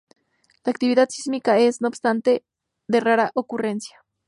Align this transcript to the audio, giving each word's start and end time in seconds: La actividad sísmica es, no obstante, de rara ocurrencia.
La 0.65 0.71
actividad 0.71 1.09
sísmica 1.11 1.59
es, 1.59 1.79
no 1.79 1.87
obstante, 1.87 2.43
de 2.87 3.01
rara 3.01 3.29
ocurrencia. 3.35 4.03